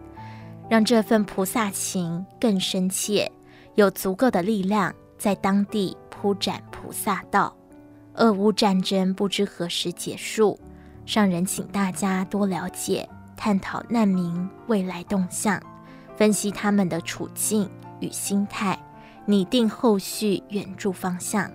[0.68, 3.30] 让这份菩萨情更深切，
[3.76, 7.54] 有足够的力量在当地铺展菩萨道。
[8.14, 10.58] 俄乌战争不知何时结束，
[11.04, 15.62] 上人请大家多了解、探讨难民未来动向，
[16.16, 17.68] 分析他们的处境
[18.00, 18.78] 与心态，
[19.24, 21.50] 拟定后续援助方向。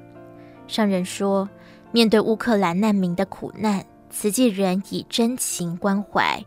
[0.68, 1.50] 上人说，
[1.92, 6.44] 面对乌克兰难民的苦难，慈济人以真情关怀。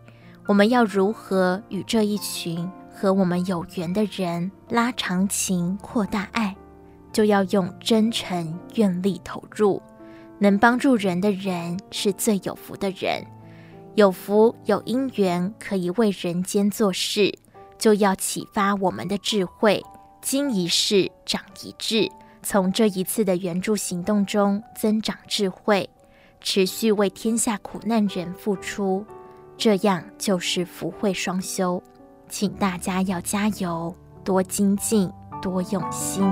[0.47, 6.55] 我们要如何与这一群和我们有缘的人拉长情、扩大爱？
[7.12, 9.81] 就要用真诚、愿力投入。
[10.39, 13.25] 能帮助人的人是最有福的人，
[13.95, 17.33] 有福有因缘可以为人间做事，
[17.79, 19.83] 就要启发我们的智慧，
[20.22, 22.11] 经一事长一智，
[22.43, 25.89] 从这一次的援助行动中增长智慧，
[26.41, 29.05] 持续为天下苦难人付出。
[29.57, 31.83] 这样就是福慧双修，
[32.29, 33.95] 请大家要加油，
[34.25, 36.25] 多精进，多用心。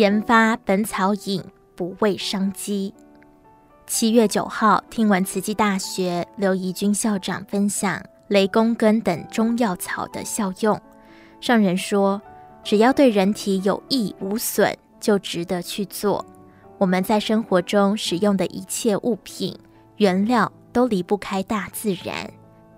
[0.00, 1.44] 研发本草饮。
[1.76, 2.94] 不畏商机。
[3.86, 10.80] 七月九号，听闻慈济大学刘怡君校长分享雷公根等中药草的效用，
[11.38, 12.20] 上人说，
[12.64, 16.24] 只要对人体有益无损，就值得去做。
[16.78, 19.54] 我们在生活中使用的一切物品
[19.96, 22.30] 原料都离不开大自然，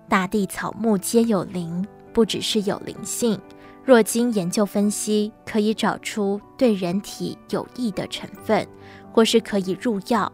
[0.09, 3.39] 大地草木皆有灵，不只是有灵性，
[3.85, 8.65] 若经研究分析，可以找出对人体有益的成分，
[9.11, 10.31] 或是可以入药。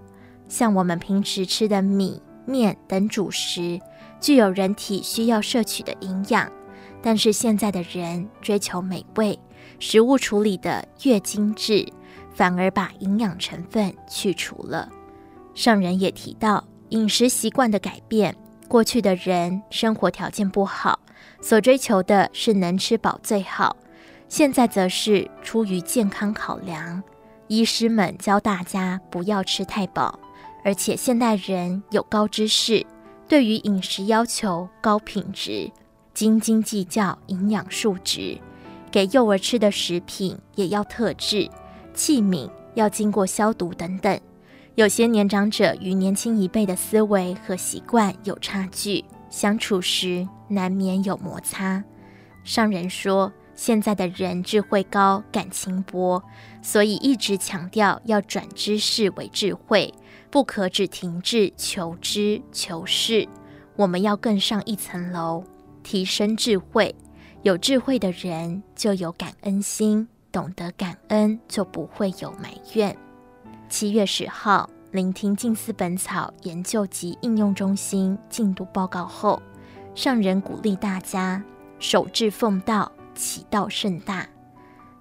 [0.48, 3.80] 像我们平时吃的米、面等主食，
[4.20, 6.52] 具有人体需要摄取的营养。
[7.02, 9.40] 但是现在的人追求美味，
[9.80, 11.88] 食物处理得越精致，
[12.34, 14.90] 反而把营养成分去除了。
[15.56, 18.36] 上人也提到饮食习惯的改变，
[18.68, 21.00] 过去的人生活条件不好，
[21.42, 23.76] 所追求的是能吃饱最好，
[24.28, 27.02] 现在则是出于健康考量，
[27.48, 30.20] 医师们教大家不要吃太饱。
[30.64, 32.86] 而且现代人有高知识，
[33.30, 35.72] 对于饮食要求高品质，
[36.14, 38.38] 斤斤计较营养数值，
[38.92, 41.50] 给幼儿吃的食品也要特制，
[41.94, 44.20] 器皿要经过消毒等等。
[44.76, 51.84] 有些年长者与年轻一辈的思维和习惯有差距，相处时难免有摩擦。
[52.44, 56.24] 上人说，现在的人智慧高，感情薄，
[56.62, 59.94] 所以一直强调要转知识为智慧。
[60.32, 63.28] 不可只停滞求知求是，
[63.76, 65.44] 我们要更上一层楼，
[65.84, 66.96] 提升智慧。
[67.42, 72.96] 有智慧的人就有感恩心，懂得感恩就不会有埋怨。
[73.68, 79.40] 七月十号，聆听近思本草研究及应用中心进度报告后，
[79.94, 81.44] 上人鼓励大家
[81.78, 84.28] 守志奉道，其道甚大，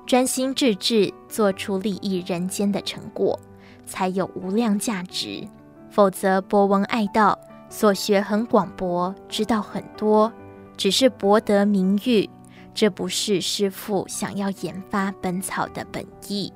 [0.06, 3.38] 专心致志做出利益人间的成果。
[3.86, 5.48] 才有无量价值，
[5.88, 7.38] 否则博闻爱道，
[7.70, 10.30] 所学很广博，知道很多，
[10.76, 12.28] 只是博得名誉，
[12.74, 16.52] 这不是师父想要研发本草的本意。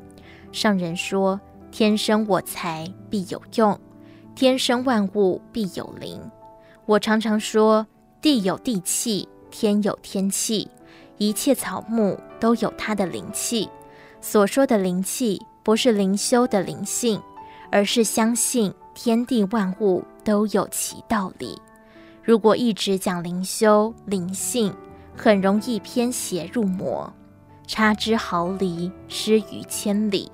[0.52, 1.40] 上人说
[1.72, 3.76] ：“天生我材必有用，
[4.36, 6.20] 天生万物必有灵。”
[6.86, 7.84] 我常常说
[8.22, 10.70] ：“地有地气，天有天气，
[11.18, 13.68] 一切草木都有它的灵气。”
[14.22, 15.40] 所说的灵气。
[15.64, 17.22] 不是灵修的灵性，
[17.70, 21.56] 而是相信天地万物都有其道理。
[22.20, 24.74] 如果一直讲灵修灵性，
[25.16, 27.08] 很容易偏邪入魔，
[27.68, 30.32] 差之毫厘，失于千里。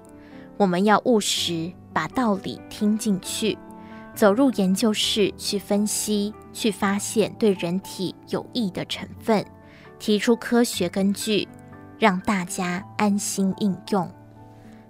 [0.58, 3.56] 我们要务实，把道理听进去，
[4.12, 9.46] 走入研究室去分析，去发现对人体有益的成分，
[10.00, 11.46] 提出科学根据，
[11.96, 14.10] 让大家安心应用。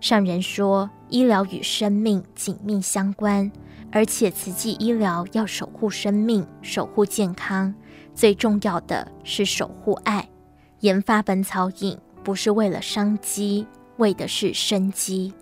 [0.01, 3.53] 上人说，医疗与生命紧密相关，
[3.93, 7.75] 而且慈济医疗要守护生命、守护健康，
[8.15, 10.27] 最重要的是守护爱。
[10.81, 13.67] 研发本草饮不是为了商机，
[13.99, 15.35] 为的是生机，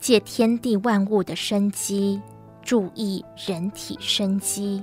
[0.00, 2.20] 借天地万物的生机，
[2.62, 4.82] 注意人体生机，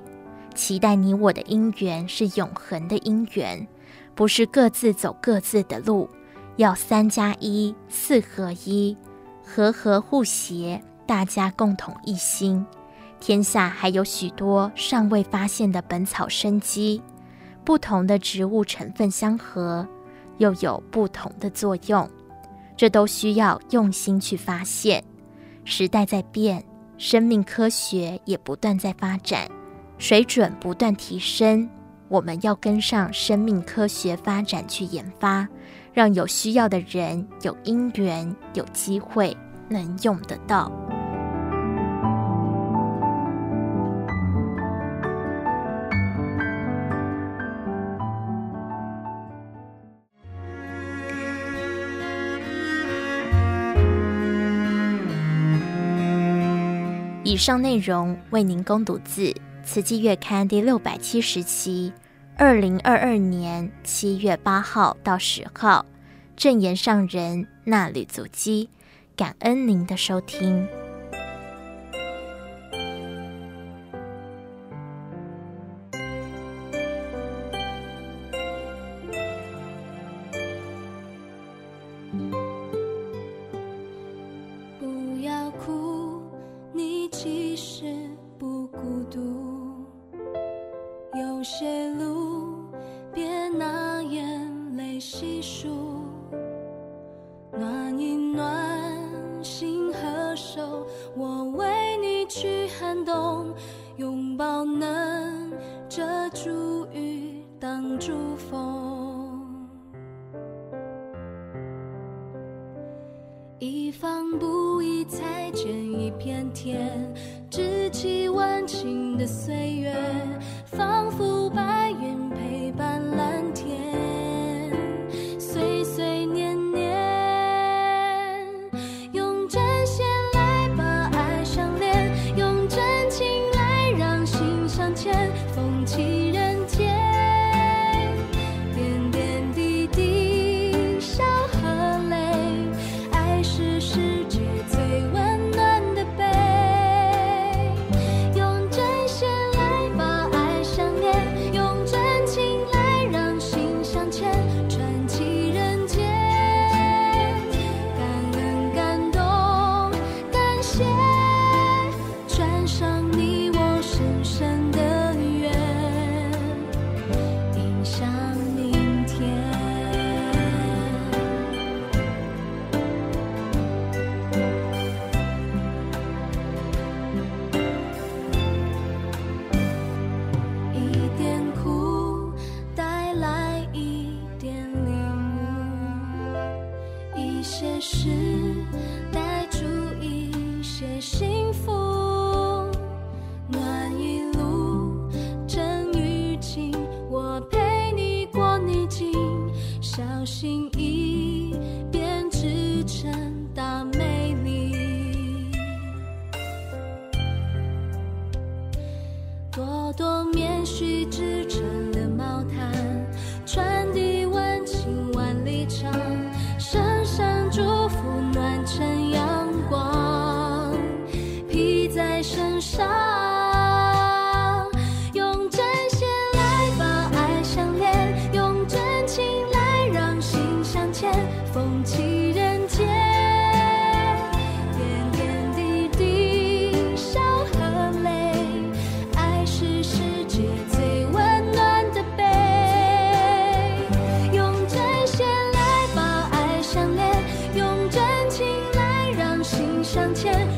[0.53, 3.67] 期待你我的因缘是永恒的因缘，
[4.13, 6.07] 不是各自走各自的路，
[6.57, 8.95] 要三加一，四合一。
[9.49, 12.65] 和合互协，大家共同一心。
[13.17, 17.01] 天下还有许多尚未发现的本草生机，
[17.63, 19.87] 不同的植物成分相合，
[20.37, 22.07] 又有不同的作用，
[22.77, 25.03] 这都需要用心去发现。
[25.65, 26.63] 时代在变，
[26.97, 29.49] 生命科学也不断在发展，
[29.97, 31.69] 水准不断提升，
[32.07, 35.45] 我们要跟上生命科学发展去研发。
[35.93, 39.35] 让有需要的人有因缘、有机会
[39.67, 40.71] 能用得到。
[57.37, 59.25] 以上内容为您攻读自
[59.63, 61.93] 《慈济月刊》第六百七十期。
[62.35, 65.85] 二零二二年七月八号到十号，
[66.35, 68.67] 正言上人衲履足基，
[69.15, 70.67] 感恩您的收听。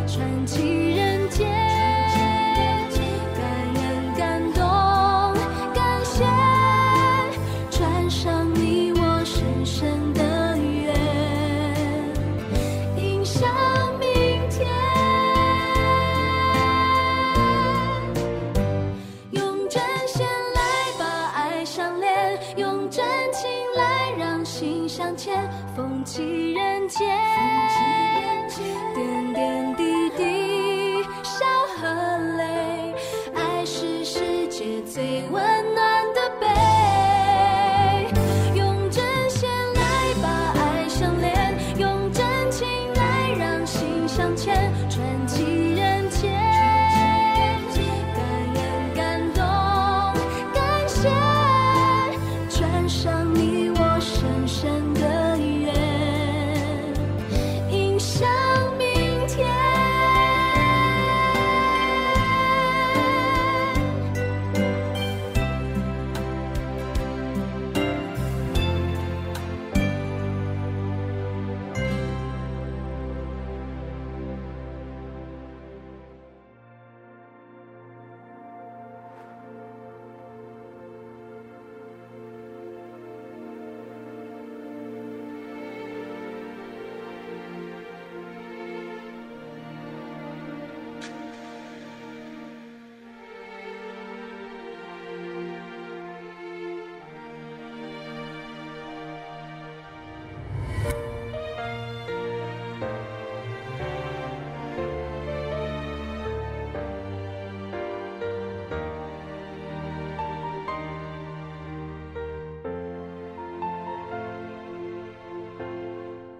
[0.07, 1.68] 传奇人间。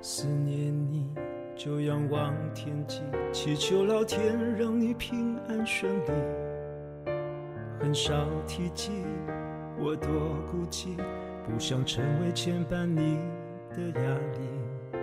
[0.01, 1.05] 思念你，
[1.57, 3.01] 就仰望天际，
[3.33, 6.11] 祈求老天让你平安顺利。
[7.81, 8.91] 很少提及，
[9.77, 10.09] 我多
[10.49, 10.95] 孤寂，
[11.45, 13.19] 不想成为牵绊你
[13.71, 14.99] 的压力。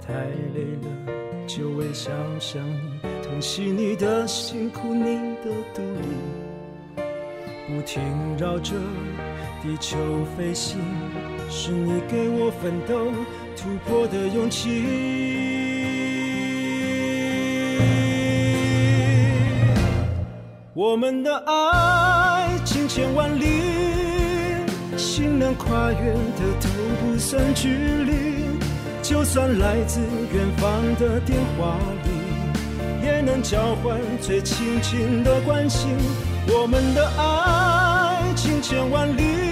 [0.00, 0.14] 太
[0.54, 7.02] 累了，就会想想你，疼惜你的辛苦，你的独立，
[7.68, 8.02] 不停
[8.38, 8.74] 绕着
[9.62, 9.98] 地球
[10.36, 10.80] 飞行，
[11.50, 13.12] 是你给我奋斗。
[13.56, 14.84] 突破的勇气，
[20.74, 23.46] 我们的爱情千万里，
[24.98, 26.68] 心能跨越的都
[27.00, 28.44] 不算距离。
[29.02, 35.90] 就算来自远方的电话里，也能交换最亲近的关心。
[36.48, 39.45] 我们的爱情千万里。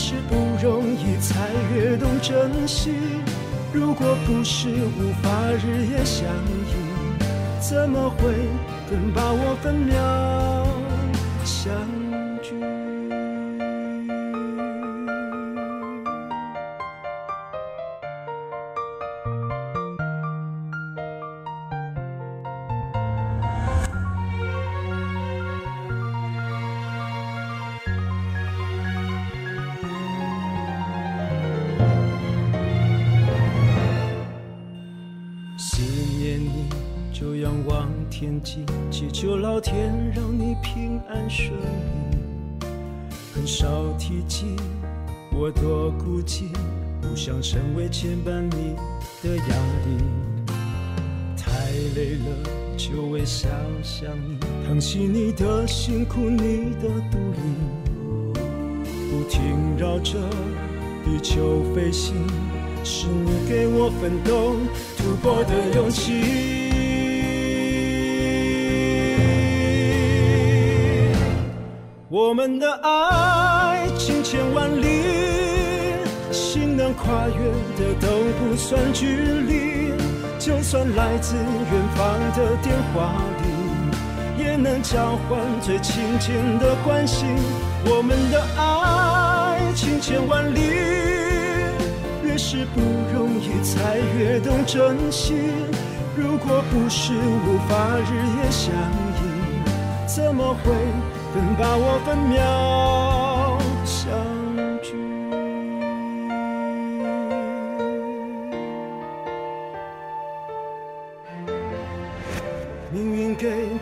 [0.00, 2.92] 是不容易，才越懂珍惜。
[3.72, 5.28] 如果不是无法
[5.60, 6.24] 日夜相
[6.68, 7.18] 依，
[7.60, 8.32] 怎么会
[8.88, 9.98] 更把握分秒
[11.44, 11.72] 相
[47.00, 48.74] 不想成为牵绊你
[49.22, 49.56] 的压
[49.86, 49.88] 力。
[51.36, 51.48] 太
[51.96, 52.26] 累了，
[52.76, 53.50] 就会想
[53.82, 57.40] 想你，疼惜你的辛苦，你的独立，
[59.10, 60.18] 不停绕着
[61.04, 62.14] 地球飞行，
[62.84, 64.56] 是你给我奋斗
[64.96, 66.58] 突破的勇气。
[72.10, 74.86] 我们的爱千千万里，
[76.78, 77.34] 能跨越
[77.76, 78.06] 的都
[78.38, 79.92] 不算距离。
[80.38, 87.26] 就算来自远方的电话里，也能交换最亲近的关心。
[87.84, 90.60] 我们的爱情千万里，
[92.22, 92.80] 越是不
[93.12, 95.34] 容易，才越懂珍惜。
[96.16, 97.74] 如果不是无法
[98.08, 98.72] 日夜相
[99.18, 99.20] 依，
[100.06, 100.72] 怎么会
[101.34, 102.38] 分把握分秒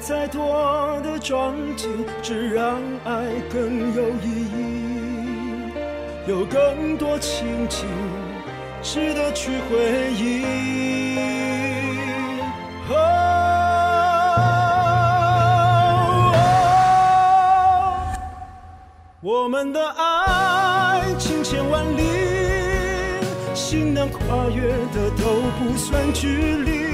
[0.07, 1.89] 再多的撞击，
[2.23, 5.73] 只让爱更有意义，
[6.29, 7.89] 有更多情景
[8.85, 10.45] 值得去回忆。
[19.21, 22.05] 我们的爱情千万里，
[23.55, 24.21] 心能跨
[24.55, 26.29] 越的都不算距
[26.59, 26.86] 离。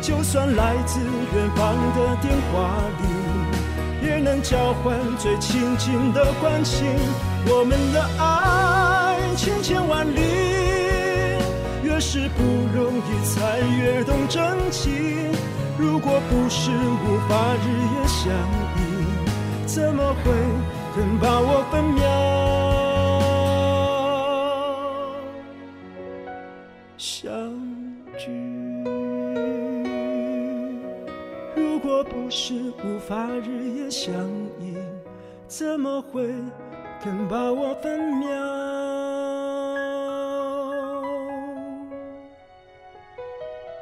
[0.00, 2.70] 就算来自远方的电话
[3.02, 6.86] 里，也能交换最亲近的关心。
[7.46, 10.20] 我们的爱情千万里，
[11.82, 12.42] 越是不
[12.74, 14.90] 容易，才越懂珍惜。
[15.78, 18.32] 如果不是无法日夜相
[18.76, 18.78] 依，
[19.66, 20.32] 怎么会？
[20.96, 22.02] 更把握分秒
[32.00, 34.14] 我不是无法日夜相
[34.58, 34.74] 依，
[35.46, 36.32] 怎么会
[36.98, 38.26] 肯把我分秒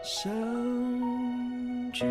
[0.03, 0.33] 相
[1.93, 2.05] 聚？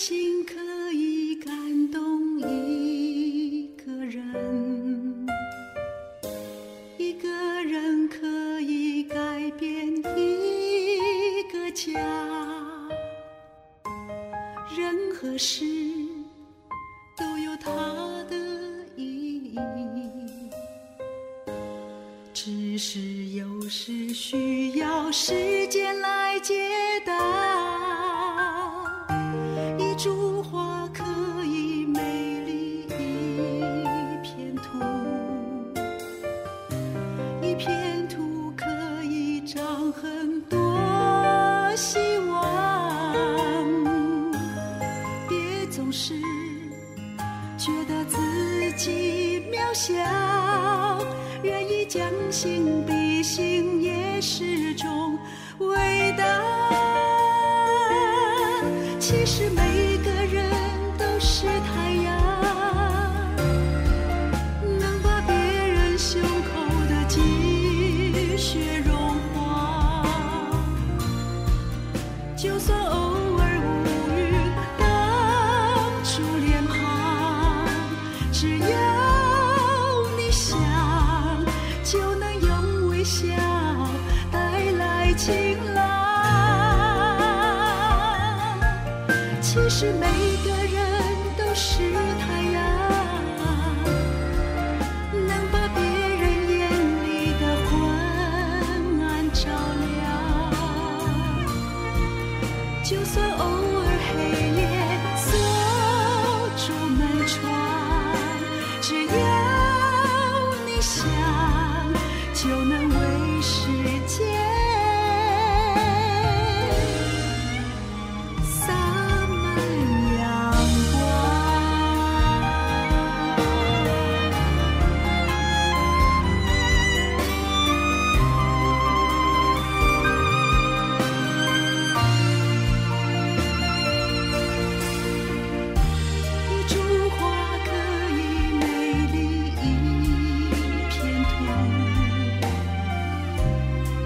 [0.00, 0.54] 心可
[0.92, 5.26] 以感动一个人，
[6.96, 7.28] 一个
[7.64, 8.26] 人可
[8.62, 12.00] 以改变一个家。
[14.74, 15.66] 人和事
[17.18, 17.70] 都有它
[18.30, 18.38] 的
[18.96, 19.60] 意义，
[22.32, 22.98] 只是
[23.34, 25.59] 有时需要时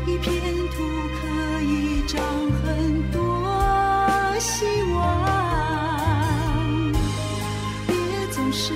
[0.07, 0.33] 一片
[0.69, 0.85] 土
[1.19, 2.21] 可以长
[2.63, 3.19] 很多
[4.39, 4.99] 希望，
[7.87, 7.97] 别
[8.31, 8.75] 总是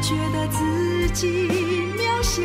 [0.00, 1.48] 觉得自己
[1.98, 2.42] 渺小，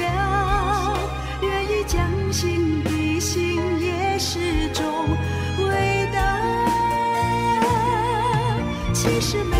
[1.42, 1.98] 愿意将
[2.34, 4.84] 心比心也是种
[5.60, 6.20] 伟大。
[8.94, 9.59] 其实。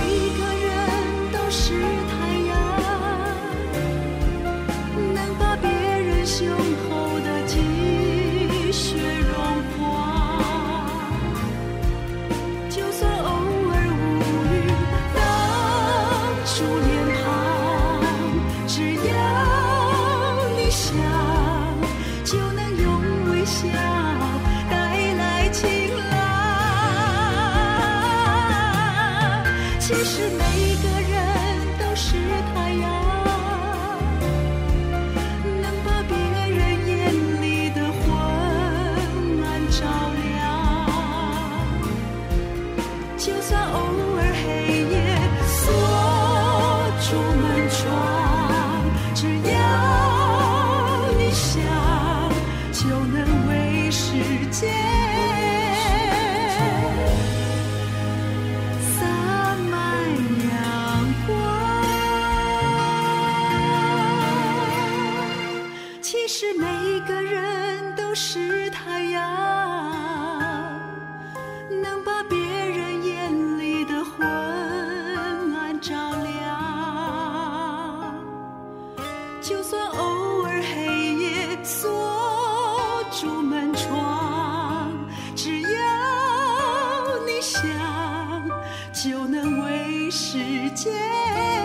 [90.76, 91.59] 间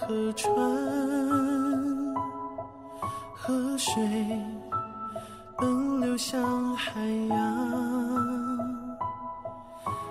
[0.00, 0.52] 河川
[3.34, 4.02] 河水
[5.58, 7.36] 奔流向海洋，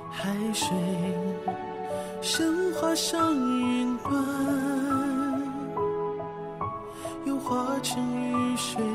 [0.10, 0.70] 海水
[2.22, 4.14] 升华上云端。
[7.26, 8.91] 又化成雨水。